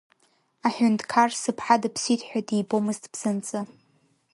Аҳәынҭқар, 0.67 1.29
сыԥҳа 1.41 1.75
дыԥсит 1.81 2.21
ҳәа, 2.27 2.39
дибомызт 2.47 3.03
бзанҵы. 3.11 3.61